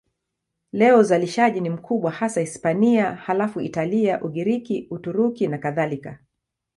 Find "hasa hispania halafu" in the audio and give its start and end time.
2.11-3.61